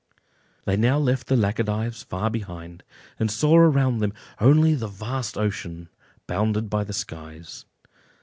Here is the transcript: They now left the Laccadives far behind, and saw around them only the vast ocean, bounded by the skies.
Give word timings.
They 0.65 0.77
now 0.77 0.97
left 0.97 1.27
the 1.27 1.35
Laccadives 1.37 2.01
far 2.03 2.31
behind, 2.31 2.83
and 3.19 3.29
saw 3.29 3.55
around 3.55 3.99
them 3.99 4.13
only 4.39 4.73
the 4.73 4.87
vast 4.87 5.37
ocean, 5.37 5.89
bounded 6.25 6.71
by 6.71 6.85
the 6.85 6.91
skies. 6.93 7.65